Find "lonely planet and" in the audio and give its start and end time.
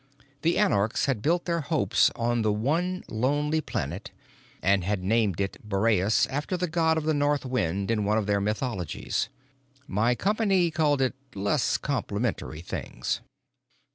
3.07-4.83